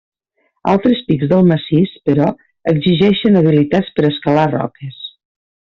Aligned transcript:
Altres 0.71 1.03
pics 1.09 1.29
del 1.33 1.45
massís, 1.51 1.91
però, 2.11 2.29
exigeixen 2.73 3.39
habilitats 3.43 3.93
per 3.99 4.07
a 4.07 4.11
escalar 4.17 4.49
roques. 4.57 5.01